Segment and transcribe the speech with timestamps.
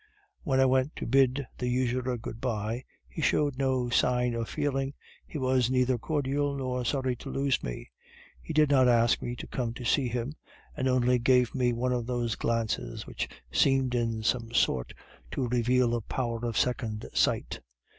[0.41, 4.95] "When I went to bid the usurer good bye, he showed no sign of feeling,
[5.27, 7.91] he was neither cordial nor sorry to lose me,
[8.41, 10.33] he did not ask me to come to see him,
[10.75, 14.91] and only gave me one of those glances which seemed in some sort
[15.29, 17.59] to reveal a power of second sight.